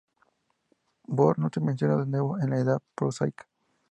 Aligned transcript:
Bor 1.17 1.37
no 1.37 1.51
se 1.53 1.59
menciona 1.59 1.95
de 1.95 2.07
nuevo 2.07 2.39
en 2.39 2.49
la 2.49 2.57
Edda 2.57 2.79
prosaica. 2.95 3.47